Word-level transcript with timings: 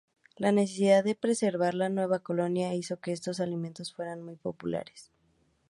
La 0.35 0.51
necesidad 0.51 1.03
de 1.03 1.13
preservar 1.13 1.75
la 1.75 1.87
nueva 1.87 2.17
colonia 2.17 2.73
hizo 2.73 2.99
que 2.99 3.11
estos 3.11 3.39
alimentos 3.39 3.93
fueran 3.93 4.23
muy 4.23 4.35
populares. 4.35 5.11